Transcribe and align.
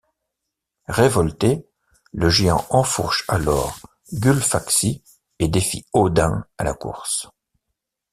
Révolté, 0.87 1.69
le 2.11 2.27
géant 2.27 2.65
enfourche 2.71 3.23
alors 3.27 3.77
Gullfaxi 4.11 5.03
et 5.37 5.47
défie 5.47 5.85
Odin 5.93 6.43
à 6.57 6.63
la 6.63 6.73
course. 6.73 7.27